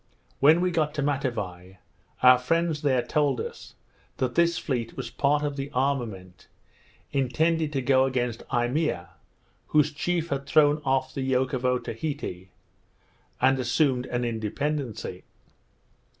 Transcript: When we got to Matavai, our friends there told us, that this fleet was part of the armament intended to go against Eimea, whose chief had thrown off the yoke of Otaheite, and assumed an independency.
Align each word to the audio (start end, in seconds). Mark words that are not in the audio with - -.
When 0.39 0.61
we 0.61 0.71
got 0.71 0.95
to 0.95 1.03
Matavai, 1.03 1.77
our 2.23 2.39
friends 2.39 2.81
there 2.81 3.03
told 3.03 3.39
us, 3.39 3.75
that 4.17 4.33
this 4.33 4.57
fleet 4.57 4.97
was 4.97 5.11
part 5.11 5.43
of 5.43 5.57
the 5.57 5.69
armament 5.75 6.47
intended 7.11 7.71
to 7.73 7.83
go 7.83 8.05
against 8.05 8.41
Eimea, 8.49 9.09
whose 9.67 9.91
chief 9.93 10.29
had 10.29 10.47
thrown 10.47 10.81
off 10.83 11.13
the 11.13 11.21
yoke 11.21 11.53
of 11.53 11.65
Otaheite, 11.65 12.49
and 13.39 13.59
assumed 13.59 14.07
an 14.07 14.25
independency. 14.25 15.21